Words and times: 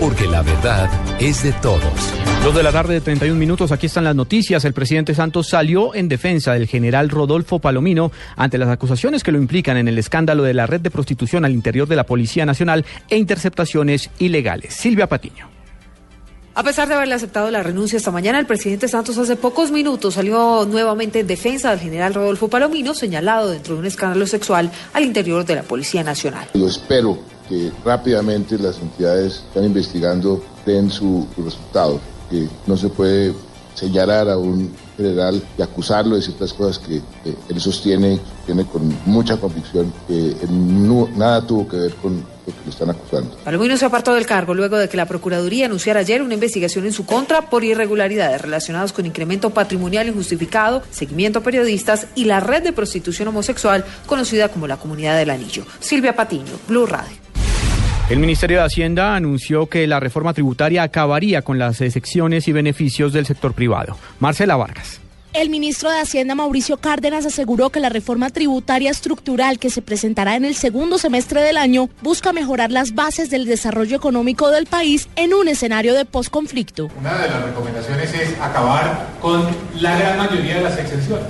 porque 0.00 0.26
la 0.26 0.42
verdad 0.42 0.88
es 1.20 1.42
de 1.42 1.52
todos. 1.52 1.82
Dos 2.42 2.54
de 2.54 2.62
la 2.62 2.72
tarde 2.72 2.94
de 2.94 3.00
31 3.02 3.38
minutos, 3.38 3.70
aquí 3.70 3.84
están 3.84 4.04
las 4.04 4.16
noticias. 4.16 4.64
El 4.64 4.72
presidente 4.72 5.14
Santos 5.14 5.48
salió 5.48 5.94
en 5.94 6.08
defensa 6.08 6.54
del 6.54 6.66
general 6.66 7.10
Rodolfo 7.10 7.58
Palomino 7.58 8.10
ante 8.34 8.56
las 8.56 8.70
acusaciones 8.70 9.22
que 9.22 9.30
lo 9.30 9.38
implican 9.38 9.76
en 9.76 9.88
el 9.88 9.98
escándalo 9.98 10.42
de 10.42 10.54
la 10.54 10.66
red 10.66 10.80
de 10.80 10.90
prostitución 10.90 11.44
al 11.44 11.52
interior 11.52 11.86
de 11.86 11.96
la 11.96 12.06
Policía 12.06 12.46
Nacional 12.46 12.86
e 13.10 13.18
interceptaciones 13.18 14.08
ilegales. 14.18 14.72
Silvia 14.72 15.06
Patiño. 15.06 15.50
A 16.54 16.62
pesar 16.62 16.88
de 16.88 16.94
haberle 16.94 17.14
aceptado 17.14 17.50
la 17.50 17.62
renuncia 17.62 17.98
esta 17.98 18.10
mañana, 18.10 18.38
el 18.38 18.46
presidente 18.46 18.88
Santos 18.88 19.18
hace 19.18 19.36
pocos 19.36 19.70
minutos 19.70 20.14
salió 20.14 20.66
nuevamente 20.66 21.20
en 21.20 21.26
defensa 21.26 21.70
del 21.70 21.78
general 21.78 22.14
Rodolfo 22.14 22.48
Palomino, 22.48 22.94
señalado 22.94 23.50
dentro 23.50 23.74
de 23.74 23.80
un 23.80 23.86
escándalo 23.86 24.26
sexual 24.26 24.70
al 24.94 25.04
interior 25.04 25.44
de 25.44 25.56
la 25.56 25.62
Policía 25.62 26.02
Nacional. 26.02 26.48
Yo 26.54 26.66
espero 26.66 27.18
que 27.50 27.70
rápidamente 27.84 28.56
las 28.56 28.78
entidades 28.78 29.42
están 29.48 29.64
investigando 29.64 30.42
den 30.64 30.90
su, 30.90 31.26
su 31.34 31.42
resultado 31.42 32.00
que 32.30 32.48
no 32.66 32.76
se 32.76 32.88
puede 32.88 33.34
señalar 33.74 34.28
a 34.28 34.38
un 34.38 34.72
general 34.96 35.42
y 35.58 35.62
acusarlo 35.62 36.16
de 36.16 36.22
ciertas 36.22 36.52
cosas 36.52 36.78
que 36.78 36.96
eh, 36.96 37.34
él 37.48 37.60
sostiene, 37.60 38.20
tiene 38.44 38.64
con 38.66 38.94
mucha 39.06 39.38
convicción 39.38 39.92
que 40.06 40.36
no, 40.50 41.08
nada 41.16 41.46
tuvo 41.46 41.66
que 41.66 41.76
ver 41.76 41.94
con 41.94 42.16
lo 42.16 42.52
que 42.52 42.64
lo 42.64 42.70
están 42.70 42.90
acusando. 42.90 43.36
Palomino 43.44 43.76
se 43.76 43.86
apartó 43.86 44.14
del 44.14 44.26
cargo 44.26 44.54
luego 44.54 44.76
de 44.76 44.88
que 44.88 44.96
la 44.96 45.06
Procuraduría 45.06 45.66
anunciara 45.66 46.00
ayer 46.00 46.22
una 46.22 46.34
investigación 46.34 46.84
en 46.84 46.92
su 46.92 47.06
contra 47.06 47.48
por 47.48 47.64
irregularidades 47.64 48.40
relacionadas 48.40 48.92
con 48.92 49.06
incremento 49.06 49.50
patrimonial 49.50 50.08
injustificado, 50.08 50.82
seguimiento 50.90 51.38
a 51.38 51.42
periodistas 51.42 52.06
y 52.14 52.24
la 52.24 52.40
red 52.40 52.62
de 52.62 52.72
prostitución 52.72 53.28
homosexual 53.28 53.84
conocida 54.06 54.48
como 54.48 54.66
la 54.66 54.76
Comunidad 54.76 55.16
del 55.16 55.30
Anillo. 55.30 55.64
Silvia 55.80 56.14
Patiño, 56.14 56.52
Blue 56.68 56.86
Radio. 56.86 57.29
El 58.10 58.18
Ministerio 58.18 58.58
de 58.58 58.64
Hacienda 58.64 59.14
anunció 59.14 59.68
que 59.68 59.86
la 59.86 60.00
reforma 60.00 60.34
tributaria 60.34 60.82
acabaría 60.82 61.42
con 61.42 61.60
las 61.60 61.80
excepciones 61.80 62.48
y 62.48 62.52
beneficios 62.52 63.12
del 63.12 63.24
sector 63.24 63.54
privado. 63.54 63.96
Marcela 64.18 64.56
Vargas. 64.56 65.00
El 65.32 65.48
ministro 65.48 65.88
de 65.90 66.00
Hacienda, 66.00 66.34
Mauricio 66.34 66.78
Cárdenas, 66.78 67.24
aseguró 67.24 67.70
que 67.70 67.78
la 67.78 67.88
reforma 67.88 68.30
tributaria 68.30 68.90
estructural 68.90 69.60
que 69.60 69.70
se 69.70 69.80
presentará 69.80 70.34
en 70.34 70.44
el 70.44 70.56
segundo 70.56 70.98
semestre 70.98 71.40
del 71.40 71.56
año 71.56 71.88
busca 72.02 72.32
mejorar 72.32 72.72
las 72.72 72.96
bases 72.96 73.30
del 73.30 73.46
desarrollo 73.46 73.96
económico 73.96 74.50
del 74.50 74.66
país 74.66 75.08
en 75.14 75.32
un 75.32 75.46
escenario 75.46 75.94
de 75.94 76.04
posconflicto. 76.04 76.90
Una 76.98 77.16
de 77.16 77.28
las 77.28 77.44
recomendaciones 77.44 78.12
es 78.12 78.40
acabar 78.40 79.06
con 79.20 79.46
la 79.76 79.96
gran 79.96 80.18
mayoría 80.18 80.56
de 80.56 80.62
las 80.62 80.76
exenciones. 80.76 81.28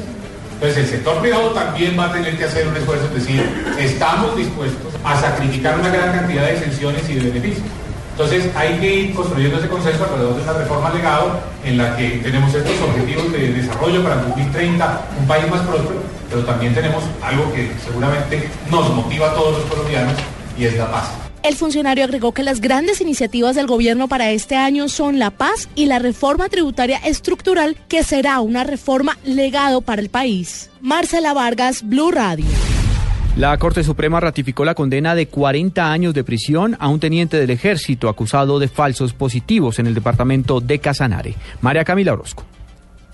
Entonces 0.60 0.84
el 0.84 0.90
sector 0.90 1.18
privado 1.22 1.52
también 1.52 1.98
va 1.98 2.04
a 2.04 2.12
tener 2.12 2.36
que 2.36 2.44
hacer 2.44 2.68
un 2.68 2.76
esfuerzo, 2.76 3.06
es 3.06 3.14
decir, 3.14 3.42
estamos 3.78 4.36
dispuestos 4.36 4.92
a 5.02 5.18
sacrificar 5.18 5.80
una 5.80 5.88
gran 5.88 6.12
cantidad 6.12 6.44
de 6.44 6.52
exenciones 6.52 7.08
y 7.08 7.14
de 7.14 7.30
beneficios. 7.30 7.66
Entonces 8.12 8.44
hay 8.54 8.78
que 8.78 8.94
ir 8.94 9.14
construyendo 9.14 9.56
ese 9.56 9.68
consenso 9.68 10.04
alrededor 10.04 10.36
de 10.36 10.42
una 10.42 10.52
reforma 10.52 10.90
legado 10.90 11.40
en 11.64 11.78
la 11.78 11.96
que 11.96 12.20
tenemos 12.22 12.52
estos 12.52 12.74
objetivos 12.82 13.32
de 13.32 13.54
desarrollo 13.54 14.02
para 14.02 14.16
el 14.16 14.28
2030, 14.28 15.00
un 15.18 15.26
país 15.26 15.50
más 15.50 15.62
próspero, 15.62 16.02
pero 16.28 16.44
también 16.44 16.74
tenemos 16.74 17.04
algo 17.22 17.50
que 17.54 17.72
seguramente 17.82 18.50
nos 18.70 18.94
motiva 18.94 19.30
a 19.30 19.34
todos 19.34 19.60
los 19.60 19.64
colombianos 19.64 20.12
y 20.58 20.66
es 20.66 20.76
la 20.76 20.90
paz. 20.90 21.29
El 21.42 21.54
funcionario 21.56 22.04
agregó 22.04 22.32
que 22.32 22.42
las 22.42 22.60
grandes 22.60 23.00
iniciativas 23.00 23.56
del 23.56 23.66
gobierno 23.66 24.08
para 24.08 24.30
este 24.30 24.56
año 24.56 24.88
son 24.88 25.18
la 25.18 25.30
paz 25.30 25.70
y 25.74 25.86
la 25.86 25.98
reforma 25.98 26.50
tributaria 26.50 26.98
estructural, 26.98 27.78
que 27.88 28.02
será 28.02 28.40
una 28.40 28.62
reforma 28.62 29.16
legado 29.24 29.80
para 29.80 30.02
el 30.02 30.10
país. 30.10 30.70
Marcela 30.82 31.32
Vargas, 31.32 31.82
Blue 31.82 32.10
Radio. 32.10 32.44
La 33.36 33.56
Corte 33.56 33.82
Suprema 33.84 34.20
ratificó 34.20 34.66
la 34.66 34.74
condena 34.74 35.14
de 35.14 35.28
40 35.28 35.90
años 35.90 36.12
de 36.12 36.24
prisión 36.24 36.76
a 36.78 36.88
un 36.88 37.00
teniente 37.00 37.38
del 37.38 37.50
ejército 37.50 38.10
acusado 38.10 38.58
de 38.58 38.68
falsos 38.68 39.14
positivos 39.14 39.78
en 39.78 39.86
el 39.86 39.94
departamento 39.94 40.60
de 40.60 40.78
Casanare. 40.78 41.36
María 41.62 41.84
Camila 41.84 42.12
Orozco. 42.12 42.44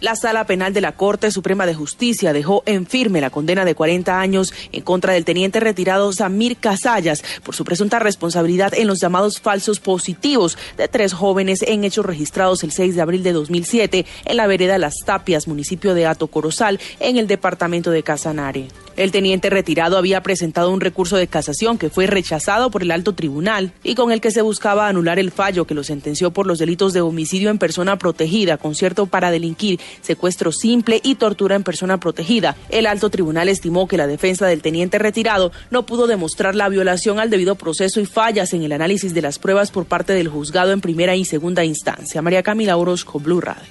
La 0.00 0.14
Sala 0.14 0.44
Penal 0.44 0.74
de 0.74 0.82
la 0.82 0.92
Corte 0.92 1.30
Suprema 1.30 1.64
de 1.64 1.74
Justicia 1.74 2.34
dejó 2.34 2.62
en 2.66 2.84
firme 2.84 3.22
la 3.22 3.30
condena 3.30 3.64
de 3.64 3.74
40 3.74 4.20
años 4.20 4.52
en 4.70 4.82
contra 4.82 5.14
del 5.14 5.24
teniente 5.24 5.58
retirado 5.58 6.12
Samir 6.12 6.58
Casallas 6.58 7.24
por 7.42 7.54
su 7.54 7.64
presunta 7.64 7.98
responsabilidad 7.98 8.74
en 8.74 8.88
los 8.88 9.00
llamados 9.00 9.40
falsos 9.40 9.80
positivos 9.80 10.58
de 10.76 10.88
tres 10.88 11.14
jóvenes 11.14 11.62
en 11.62 11.82
hechos 11.82 12.04
registrados 12.04 12.62
el 12.62 12.72
6 12.72 12.94
de 12.94 13.00
abril 13.00 13.22
de 13.22 13.32
2007 13.32 14.04
en 14.26 14.36
la 14.36 14.46
vereda 14.46 14.76
Las 14.76 14.96
Tapias, 15.02 15.48
municipio 15.48 15.94
de 15.94 16.04
Ato 16.04 16.26
Corozal, 16.26 16.78
en 17.00 17.16
el 17.16 17.26
departamento 17.26 17.90
de 17.90 18.02
Casanare. 18.02 18.68
El 18.96 19.12
teniente 19.12 19.50
retirado 19.50 19.98
había 19.98 20.22
presentado 20.22 20.70
un 20.70 20.80
recurso 20.80 21.18
de 21.18 21.26
casación 21.26 21.76
que 21.76 21.90
fue 21.90 22.06
rechazado 22.06 22.70
por 22.70 22.82
el 22.82 22.90
alto 22.90 23.14
tribunal 23.14 23.72
y 23.82 23.94
con 23.94 24.10
el 24.10 24.22
que 24.22 24.30
se 24.30 24.40
buscaba 24.40 24.88
anular 24.88 25.18
el 25.18 25.30
fallo 25.30 25.66
que 25.66 25.74
lo 25.74 25.84
sentenció 25.84 26.30
por 26.30 26.46
los 26.46 26.58
delitos 26.58 26.94
de 26.94 27.02
homicidio 27.02 27.50
en 27.50 27.58
persona 27.58 27.98
protegida, 27.98 28.56
concierto 28.56 29.04
para 29.04 29.30
delinquir, 29.30 29.80
secuestro 30.00 30.52
simple 30.52 31.00
y 31.02 31.16
tortura 31.16 31.56
en 31.56 31.62
persona 31.62 31.98
protegida. 31.98 32.56
El 32.68 32.86
alto 32.86 33.10
tribunal 33.10 33.48
estimó 33.48 33.88
que 33.88 33.96
la 33.96 34.06
defensa 34.06 34.46
del 34.46 34.62
teniente 34.62 34.98
retirado 34.98 35.52
no 35.70 35.86
pudo 35.86 36.06
demostrar 36.06 36.54
la 36.54 36.68
violación 36.68 37.18
al 37.18 37.30
debido 37.30 37.54
proceso 37.54 38.00
y 38.00 38.06
fallas 38.06 38.52
en 38.52 38.62
el 38.62 38.72
análisis 38.72 39.14
de 39.14 39.22
las 39.22 39.38
pruebas 39.38 39.70
por 39.70 39.86
parte 39.86 40.12
del 40.12 40.28
juzgado 40.28 40.72
en 40.72 40.80
primera 40.80 41.16
y 41.16 41.24
segunda 41.24 41.64
instancia. 41.64 42.22
María 42.22 42.42
Camila 42.42 42.76
Orozco, 42.76 43.18
Blue 43.20 43.40
Radio. 43.40 43.64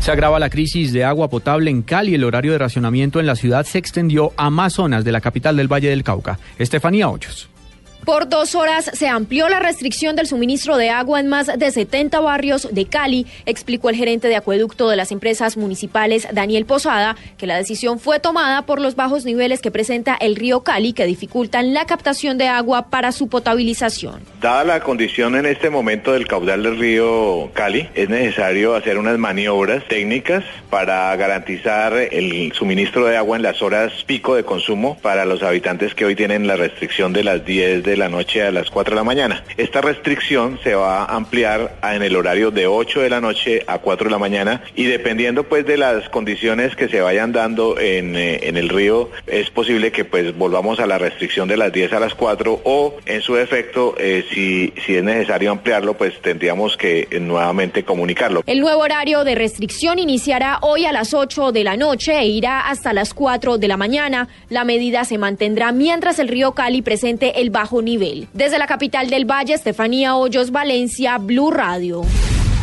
Se 0.00 0.10
agrava 0.10 0.38
la 0.38 0.48
crisis 0.48 0.94
de 0.94 1.04
agua 1.04 1.28
potable 1.28 1.70
en 1.70 1.82
Cali. 1.82 2.14
El 2.14 2.24
horario 2.24 2.52
de 2.52 2.58
racionamiento 2.58 3.20
en 3.20 3.26
la 3.26 3.36
ciudad 3.36 3.66
se 3.66 3.76
extendió 3.76 4.32
a 4.38 4.48
más 4.48 4.72
zonas 4.72 5.04
de 5.04 5.12
la 5.12 5.20
capital 5.20 5.58
del 5.58 5.70
Valle 5.70 5.90
del 5.90 6.02
Cauca. 6.02 6.38
Estefanía 6.58 7.10
Hoyos. 7.10 7.49
Por 8.04 8.28
dos 8.28 8.54
horas 8.54 8.90
se 8.94 9.08
amplió 9.08 9.48
la 9.48 9.60
restricción 9.60 10.16
del 10.16 10.26
suministro 10.26 10.78
de 10.78 10.88
agua 10.88 11.20
en 11.20 11.28
más 11.28 11.46
de 11.46 11.70
70 11.70 12.18
barrios 12.20 12.68
de 12.72 12.86
Cali, 12.86 13.26
explicó 13.44 13.90
el 13.90 13.96
gerente 13.96 14.28
de 14.28 14.36
acueducto 14.36 14.88
de 14.88 14.96
las 14.96 15.12
empresas 15.12 15.56
municipales, 15.58 16.26
Daniel 16.32 16.64
Posada, 16.64 17.16
que 17.36 17.46
la 17.46 17.58
decisión 17.58 18.00
fue 18.00 18.18
tomada 18.18 18.62
por 18.62 18.80
los 18.80 18.96
bajos 18.96 19.24
niveles 19.24 19.60
que 19.60 19.70
presenta 19.70 20.14
el 20.14 20.36
río 20.36 20.62
Cali, 20.62 20.92
que 20.94 21.04
dificultan 21.04 21.74
la 21.74 21.84
captación 21.84 22.38
de 22.38 22.48
agua 22.48 22.88
para 22.88 23.12
su 23.12 23.28
potabilización. 23.28 24.22
Dada 24.40 24.64
la 24.64 24.80
condición 24.80 25.36
en 25.36 25.44
este 25.44 25.68
momento 25.68 26.12
del 26.12 26.26
caudal 26.26 26.62
del 26.62 26.78
río 26.78 27.50
Cali, 27.52 27.88
es 27.94 28.08
necesario 28.08 28.74
hacer 28.74 28.96
unas 28.96 29.18
maniobras 29.18 29.86
técnicas 29.88 30.42
para 30.70 31.14
garantizar 31.16 31.92
el 31.94 32.52
suministro 32.54 33.04
de 33.06 33.16
agua 33.16 33.36
en 33.36 33.42
las 33.42 33.60
horas 33.60 33.92
pico 34.04 34.34
de 34.34 34.44
consumo 34.44 34.98
para 35.02 35.26
los 35.26 35.42
habitantes 35.42 35.94
que 35.94 36.06
hoy 36.06 36.16
tienen 36.16 36.46
la 36.46 36.56
restricción 36.56 37.12
de 37.12 37.24
las 37.24 37.44
10 37.44 37.82
de 37.82 37.89
la 37.96 38.08
noche 38.08 38.42
a 38.42 38.50
las 38.50 38.70
4 38.70 38.94
de 38.94 38.96
la 38.96 39.04
mañana. 39.04 39.44
Esta 39.56 39.80
restricción 39.80 40.58
se 40.62 40.74
va 40.74 41.04
a 41.04 41.16
ampliar 41.16 41.76
en 41.82 42.02
el 42.02 42.16
horario 42.16 42.50
de 42.50 42.66
8 42.66 43.00
de 43.00 43.10
la 43.10 43.20
noche 43.20 43.62
a 43.66 43.78
4 43.78 44.06
de 44.06 44.10
la 44.10 44.18
mañana 44.18 44.62
y 44.74 44.84
dependiendo 44.84 45.44
pues 45.44 45.66
de 45.66 45.76
las 45.76 46.08
condiciones 46.08 46.76
que 46.76 46.88
se 46.88 47.00
vayan 47.00 47.32
dando 47.32 47.78
en, 47.78 48.16
eh, 48.16 48.40
en 48.42 48.56
el 48.56 48.68
río, 48.68 49.10
es 49.26 49.50
posible 49.50 49.92
que 49.92 50.04
pues 50.04 50.36
volvamos 50.36 50.80
a 50.80 50.86
la 50.86 50.98
restricción 50.98 51.48
de 51.48 51.56
las 51.56 51.72
10 51.72 51.92
a 51.92 52.00
las 52.00 52.14
4 52.14 52.60
o 52.64 52.96
en 53.06 53.22
su 53.22 53.36
efecto, 53.36 53.94
eh, 53.98 54.24
si, 54.32 54.72
si 54.84 54.96
es 54.96 55.04
necesario 55.04 55.50
ampliarlo, 55.50 55.94
pues 55.94 56.20
tendríamos 56.20 56.76
que 56.76 57.08
eh, 57.10 57.20
nuevamente 57.20 57.84
comunicarlo. 57.84 58.42
El 58.46 58.60
nuevo 58.60 58.82
horario 58.82 59.24
de 59.24 59.34
restricción 59.34 59.98
iniciará 59.98 60.58
hoy 60.62 60.84
a 60.86 60.92
las 60.92 61.14
8 61.14 61.52
de 61.52 61.64
la 61.64 61.76
noche 61.76 62.18
e 62.18 62.26
irá 62.26 62.68
hasta 62.68 62.92
las 62.92 63.14
4 63.14 63.58
de 63.58 63.68
la 63.68 63.76
mañana. 63.76 64.28
La 64.48 64.64
medida 64.64 65.04
se 65.04 65.18
mantendrá 65.18 65.72
mientras 65.72 66.18
el 66.18 66.28
río 66.28 66.52
Cali 66.52 66.82
presente 66.82 67.40
el 67.40 67.50
bajo 67.50 67.79
nivel. 67.82 68.28
Desde 68.32 68.58
la 68.58 68.66
capital 68.66 69.10
del 69.10 69.24
Valle, 69.24 69.54
Estefanía 69.54 70.16
Hoyos, 70.16 70.50
Valencia, 70.50 71.18
Blue 71.18 71.50
Radio. 71.50 72.02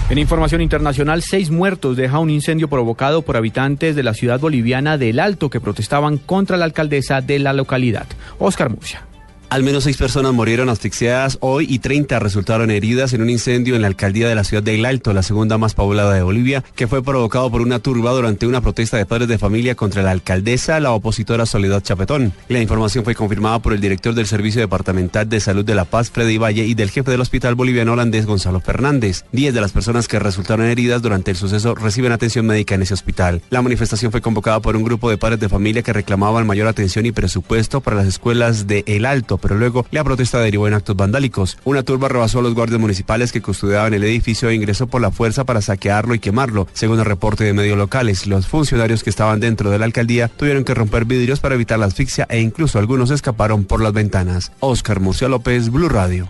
En 0.09 0.17
información 0.17 0.61
internacional, 0.61 1.21
seis 1.21 1.49
muertos 1.49 1.97
deja 1.97 2.19
un 2.19 2.29
incendio 2.29 2.69
provocado 2.69 3.23
por 3.23 3.35
habitantes 3.35 3.95
de 3.95 4.03
la 4.03 4.13
ciudad 4.13 4.39
boliviana 4.39 4.97
del 4.97 5.19
Alto 5.19 5.49
que 5.49 5.59
protestaban 5.59 6.17
contra 6.17 6.55
la 6.55 6.63
alcaldesa 6.63 7.19
de 7.19 7.39
la 7.39 7.51
localidad. 7.51 8.05
Oscar 8.39 8.69
Murcia. 8.69 9.06
Al 9.49 9.63
menos 9.63 9.85
seis 9.85 9.95
personas 9.95 10.33
murieron 10.33 10.67
asfixiadas 10.67 11.38
hoy 11.39 11.65
y 11.69 11.79
30 11.79 12.19
resultaron 12.19 12.69
heridas 12.69 13.13
en 13.13 13.21
un 13.21 13.29
incendio 13.29 13.75
en 13.75 13.81
la 13.81 13.88
alcaldía 13.88 14.27
de 14.27 14.35
la 14.35 14.44
ciudad 14.44 14.61
de 14.61 14.75
El 14.75 14.85
Alto, 14.85 15.13
la 15.13 15.23
segunda 15.23 15.57
más 15.57 15.73
poblada 15.73 16.13
de 16.13 16.21
Bolivia, 16.21 16.65
que 16.75 16.85
fue 16.85 17.01
provocado 17.01 17.49
por 17.49 17.61
una 17.61 17.79
turba 17.79 18.11
durante 18.11 18.45
una 18.45 18.59
protesta 18.59 18.97
de 18.97 19.05
padres 19.05 19.29
de 19.29 19.38
familia 19.38 19.75
contra 19.75 20.03
la 20.03 20.11
alcaldesa, 20.11 20.81
la 20.81 20.91
opositora 20.91 21.45
Soledad 21.45 21.81
Chapetón. 21.81 22.33
La 22.49 22.59
información 22.59 23.05
fue 23.05 23.15
confirmada 23.15 23.59
por 23.59 23.71
el 23.71 23.79
director 23.79 24.13
del 24.13 24.27
Servicio 24.27 24.59
Departamental 24.59 25.29
de 25.29 25.39
Salud 25.39 25.63
de 25.63 25.75
La 25.75 25.85
Paz, 25.85 26.11
Freddy 26.11 26.38
Valle, 26.38 26.65
y 26.65 26.73
del 26.73 26.91
jefe 26.91 27.09
del 27.09 27.21
Hospital 27.21 27.55
Boliviano 27.55 27.94
Holandés, 27.94 28.25
Gonzalo 28.25 28.59
Fernández. 28.59 29.23
Diez 29.31 29.53
de 29.53 29.61
las 29.61 29.71
personas 29.71 30.09
que 30.09 30.19
resultaron 30.19 30.65
heridas 30.65 31.01
durante 31.01 31.31
el 31.31 31.38
suceso 31.38 31.73
reciben 31.73 32.11
atención 32.11 32.45
médica 32.45 32.75
en 32.75 32.81
ese 32.81 32.94
hospital. 32.94 33.41
La 33.49 33.61
manifestación 33.61 34.11
fue 34.11 34.19
convocada 34.19 34.59
por 34.59 34.75
un 34.75 34.83
grupo 34.83 35.09
de 35.09 35.17
padres 35.17 35.39
de 35.39 35.47
familia 35.47 35.83
que 35.83 35.94
reclamaban 35.94 36.45
mayor 36.45 36.67
atención 36.67 37.05
y 37.05 37.13
presupuesto 37.13 37.79
para 37.79 37.95
las 37.95 38.07
escuelas 38.07 38.67
de 38.67 38.83
El 38.88 39.05
Alto 39.05 39.36
pero 39.37 39.55
luego 39.55 39.85
la 39.91 40.03
protesta 40.03 40.39
derivó 40.39 40.67
en 40.67 40.73
actos 40.73 40.95
vandálicos. 40.95 41.57
Una 41.63 41.83
turba 41.83 42.07
rebasó 42.09 42.39
a 42.39 42.41
los 42.41 42.53
guardias 42.53 42.79
municipales 42.79 43.31
que 43.31 43.41
custodiaban 43.41 43.93
el 43.93 44.03
edificio 44.03 44.49
e 44.49 44.55
ingresó 44.55 44.87
por 44.87 45.01
la 45.01 45.11
fuerza 45.11 45.43
para 45.43 45.61
saquearlo 45.61 46.15
y 46.15 46.19
quemarlo. 46.19 46.67
Según 46.73 46.99
el 46.99 47.05
reporte 47.05 47.43
de 47.43 47.53
medios 47.53 47.77
locales, 47.77 48.27
los 48.27 48.47
funcionarios 48.47 49.03
que 49.03 49.09
estaban 49.09 49.39
dentro 49.39 49.69
de 49.69 49.79
la 49.79 49.85
alcaldía 49.85 50.27
tuvieron 50.27 50.63
que 50.63 50.73
romper 50.73 51.05
vidrios 51.05 51.39
para 51.39 51.55
evitar 51.55 51.79
la 51.79 51.85
asfixia 51.85 52.25
e 52.29 52.39
incluso 52.39 52.79
algunos 52.79 53.11
escaparon 53.11 53.65
por 53.65 53.81
las 53.81 53.93
ventanas. 53.93 54.51
Oscar 54.59 54.99
Murcia 54.99 55.27
López, 55.27 55.69
Blue 55.69 55.89
Radio. 55.89 56.29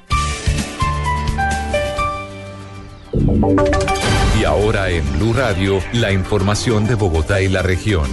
Y 4.40 4.44
ahora 4.44 4.90
en 4.90 5.04
Blue 5.18 5.34
Radio, 5.34 5.80
la 5.94 6.12
información 6.12 6.88
de 6.88 6.96
Bogotá 6.96 7.42
y 7.42 7.48
la 7.48 7.62
región. 7.64 8.08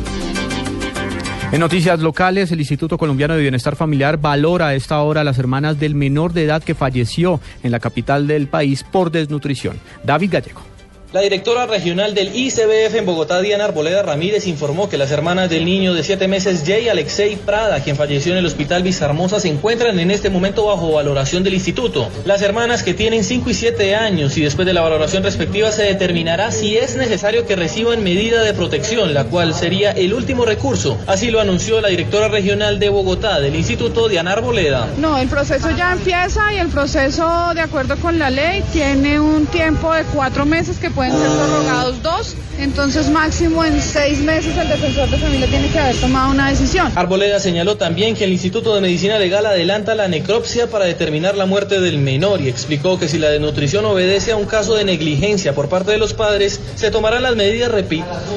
En 1.54 1.60
noticias 1.60 2.00
locales, 2.00 2.50
el 2.50 2.58
Instituto 2.58 2.98
Colombiano 2.98 3.34
de 3.34 3.42
Bienestar 3.42 3.76
Familiar 3.76 4.16
valora 4.16 4.66
a 4.66 4.74
esta 4.74 5.00
hora 5.02 5.20
a 5.20 5.24
las 5.24 5.38
hermanas 5.38 5.78
del 5.78 5.94
menor 5.94 6.32
de 6.32 6.42
edad 6.42 6.64
que 6.64 6.74
falleció 6.74 7.38
en 7.62 7.70
la 7.70 7.78
capital 7.78 8.26
del 8.26 8.48
país 8.48 8.82
por 8.82 9.12
desnutrición. 9.12 9.78
David 10.02 10.32
Gallego. 10.32 10.73
La 11.14 11.20
directora 11.20 11.66
regional 11.66 12.12
del 12.12 12.34
ICBF 12.34 12.96
en 12.96 13.06
Bogotá, 13.06 13.40
Diana 13.40 13.66
Arboleda 13.66 14.02
Ramírez, 14.02 14.48
informó 14.48 14.88
que 14.88 14.98
las 14.98 15.12
hermanas 15.12 15.48
del 15.48 15.64
niño 15.64 15.94
de 15.94 16.02
siete 16.02 16.26
meses, 16.26 16.64
Jay 16.66 16.88
Alexei 16.88 17.36
Prada, 17.36 17.78
quien 17.84 17.94
falleció 17.94 18.32
en 18.32 18.38
el 18.38 18.46
hospital 18.46 18.82
Vizarmosa, 18.82 19.38
se 19.38 19.46
encuentran 19.46 20.00
en 20.00 20.10
este 20.10 20.28
momento 20.28 20.66
bajo 20.66 20.90
valoración 20.90 21.44
del 21.44 21.54
instituto. 21.54 22.10
Las 22.24 22.42
hermanas 22.42 22.82
que 22.82 22.94
tienen 22.94 23.22
5 23.22 23.48
y 23.48 23.54
7 23.54 23.94
años 23.94 24.36
y 24.36 24.40
después 24.40 24.66
de 24.66 24.72
la 24.72 24.80
valoración 24.80 25.22
respectiva 25.22 25.70
se 25.70 25.84
determinará 25.84 26.50
si 26.50 26.76
es 26.76 26.96
necesario 26.96 27.46
que 27.46 27.54
reciban 27.54 28.02
medida 28.02 28.42
de 28.42 28.52
protección, 28.52 29.14
la 29.14 29.22
cual 29.22 29.54
sería 29.54 29.92
el 29.92 30.14
último 30.14 30.44
recurso. 30.44 30.98
Así 31.06 31.30
lo 31.30 31.40
anunció 31.40 31.80
la 31.80 31.90
directora 31.90 32.26
regional 32.26 32.80
de 32.80 32.88
Bogotá 32.88 33.38
del 33.38 33.54
instituto, 33.54 34.08
Diana 34.08 34.32
Arboleda. 34.32 34.88
No, 34.98 35.16
el 35.18 35.28
proceso 35.28 35.70
ya 35.76 35.92
empieza 35.92 36.52
y 36.52 36.56
el 36.56 36.70
proceso, 36.70 37.54
de 37.54 37.60
acuerdo 37.60 37.96
con 37.98 38.18
la 38.18 38.30
ley, 38.30 38.64
tiene 38.72 39.20
un 39.20 39.46
tiempo 39.46 39.94
de 39.94 40.02
cuatro 40.06 40.44
meses 40.44 40.78
que 40.78 40.90
puede 40.90 41.03
pueden 41.10 41.28
ser 41.28 41.36
prorrogados 41.36 42.02
dos, 42.02 42.34
entonces 42.58 43.10
máximo 43.10 43.64
en 43.64 43.80
seis 43.80 44.18
meses 44.20 44.56
el 44.56 44.68
defensor 44.68 45.10
de 45.10 45.18
familia 45.18 45.46
tiene 45.46 45.68
que 45.68 45.78
haber 45.78 45.96
tomado 45.96 46.30
una 46.30 46.48
decisión. 46.50 46.92
Arboleda 46.94 47.38
señaló 47.40 47.76
también 47.76 48.14
que 48.14 48.24
el 48.24 48.32
Instituto 48.32 48.74
de 48.74 48.80
Medicina 48.80 49.18
Legal 49.18 49.44
adelanta 49.44 49.94
la 49.94 50.08
necropsia 50.08 50.68
para 50.68 50.84
determinar 50.86 51.36
la 51.36 51.46
muerte 51.46 51.80
del 51.80 51.98
menor 51.98 52.40
y 52.40 52.48
explicó 52.48 52.98
que 52.98 53.08
si 53.08 53.18
la 53.18 53.30
desnutrición 53.30 53.84
obedece 53.84 54.32
a 54.32 54.36
un 54.36 54.46
caso 54.46 54.76
de 54.76 54.84
negligencia 54.84 55.54
por 55.54 55.68
parte 55.68 55.90
de 55.90 55.98
los 55.98 56.14
padres, 56.14 56.60
se 56.74 56.90
tomarán 56.90 57.22
las 57.22 57.36
medidas, 57.36 57.70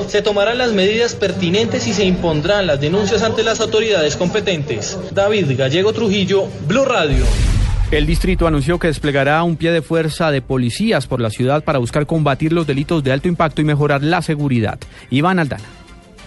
se 0.07 0.21
tomarán 0.21 0.57
las 0.57 0.73
medidas 0.73 1.15
pertinentes 1.15 1.87
y 1.87 1.93
se 1.93 2.05
impondrán 2.05 2.67
las 2.67 2.81
denuncias 2.81 3.23
ante 3.23 3.43
las 3.43 3.59
autoridades 3.61 4.15
competentes. 4.15 4.97
David 5.11 5.57
Gallego 5.57 5.93
Trujillo, 5.93 6.47
Blue 6.67 6.85
Radio. 6.85 7.25
El 7.89 8.05
distrito 8.05 8.45
anunció 8.47 8.79
que 8.79 8.87
desplegará 8.87 9.41
un 9.43 9.55
pie 9.55 9.71
de 9.71 9.81
fuerza 9.81 10.29
de 10.29 10.41
policías 10.41 11.07
por 11.07 11.21
la 11.21 11.29
ciudad 11.29 11.63
para 11.63 11.79
buscar 11.79 12.05
combatir 12.05 12.51
los 12.51 12.67
delitos 12.67 13.01
de 13.01 13.13
alto 13.13 13.29
impacto 13.29 13.61
y 13.61 13.63
mejorar 13.63 14.03
la 14.03 14.21
seguridad. 14.21 14.77
Iván 15.09 15.39
Aldana. 15.39 15.76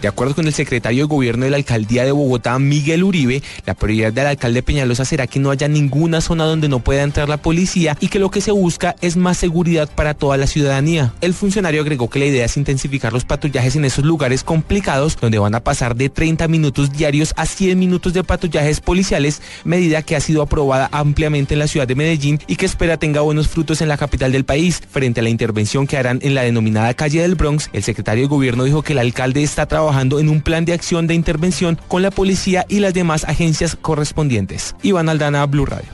De 0.01 0.09
acuerdo 0.09 0.35
con 0.35 0.47
el 0.47 0.55
secretario 0.55 1.05
de 1.05 1.09
Gobierno 1.09 1.45
de 1.45 1.51
la 1.51 1.59
Alcaldía 1.59 2.07
de 2.07 2.13
Bogotá, 2.13 2.59
Miguel 2.59 3.05
Uribe, 3.05 3.43
la 3.67 3.75
prioridad 3.75 4.15
del 4.15 4.29
alcalde 4.29 4.63
Peñalosa 4.63 5.05
será 5.05 5.27
que 5.27 5.39
no 5.39 5.51
haya 5.51 5.69
ninguna 5.69 6.23
zona 6.23 6.45
donde 6.45 6.71
no 6.71 6.79
pueda 6.79 7.03
entrar 7.03 7.29
la 7.29 7.37
policía 7.37 7.99
y 8.01 8.09
que 8.09 8.19
lo 8.19 8.31
que 8.31 8.41
se 8.41 8.51
busca 8.51 8.97
es 9.03 9.19
más 9.19 9.37
seguridad 9.37 9.91
para 9.95 10.15
toda 10.15 10.39
la 10.39 10.47
ciudadanía. 10.47 11.13
El 11.21 11.35
funcionario 11.35 11.83
agregó 11.83 12.09
que 12.09 12.19
la 12.19 12.25
idea 12.25 12.47
es 12.47 12.57
intensificar 12.57 13.13
los 13.13 13.27
patrullajes 13.27 13.77
en 13.77 13.85
esos 13.85 14.03
lugares 14.03 14.43
complicados 14.43 15.19
donde 15.21 15.39
van 15.39 15.55
a 15.55 15.61
pasar 15.61 15.95
de 15.95 16.09
30 16.09 16.49
minutos 16.49 16.93
diarios 16.93 17.35
a 17.37 17.45
100 17.45 17.79
minutos 17.79 18.15
de 18.15 18.25
patrullajes 18.25 18.81
policiales, 18.81 19.43
medida 19.65 20.01
que 20.01 20.17
ha 20.17 20.21
sido 20.21 20.41
aprobada 20.41 20.89
ampliamente 20.93 21.53
en 21.53 21.59
la 21.59 21.69
ciudad 21.69 21.87
de 21.87 21.95
Medellín 21.95 22.41
y 22.47 22.57
que 22.57 22.65
espera 22.65 22.97
tenga 22.97 23.21
buenos 23.21 23.49
frutos 23.49 23.83
en 23.83 23.89
la 23.89 23.99
capital 23.99 24.33
del 24.33 24.47
país. 24.47 24.81
Frente 24.91 25.21
a 25.21 25.23
la 25.23 25.29
intervención 25.29 25.87
que 25.87 25.99
harán 25.99 26.21
en 26.23 26.35
la 26.35 26.43
denominada 26.43 26.95
calle 26.95 27.21
del 27.21 27.35
Bronx, 27.35 27.69
el 27.75 27.83
secretario 27.83 28.25
de 28.25 28.29
Gobierno 28.29 28.65
dijo 28.65 28.81
que 28.81 28.95
el 28.95 28.99
alcalde 28.99 29.43
está 29.43 29.67
trabajando 29.67 29.90
trabajando 29.91 30.21
en 30.21 30.29
un 30.29 30.41
plan 30.41 30.65
de 30.65 30.73
acción 30.73 31.09
de 31.09 31.15
intervención 31.15 31.77
con 31.89 32.03
la 32.03 32.13
policía 32.13 32.65
y 32.69 32.79
las 32.79 32.95
demás 32.95 33.25
agencias 33.25 33.75
correspondientes. 33.75 34.77
Iván 34.83 35.09
Aldana, 35.09 35.45
Blue 35.47 35.67
Radio. 35.67 35.89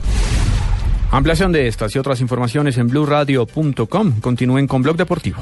Ampliación 1.09 1.51
de 1.51 1.67
estas 1.67 1.95
y 1.95 1.99
otras 1.99 2.21
informaciones 2.21 2.77
en 2.77 2.89
blueradio.com. 2.89 4.19
Continúen 4.21 4.67
con 4.67 4.83
Blog 4.83 4.97
Deportivo. 4.97 5.39